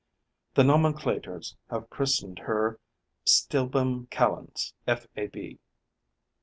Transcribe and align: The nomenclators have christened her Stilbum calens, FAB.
The 0.55 0.63
nomenclators 0.63 1.57
have 1.69 1.91
christened 1.91 2.39
her 2.39 2.79
Stilbum 3.23 4.09
calens, 4.09 4.73
FAB. 4.87 5.59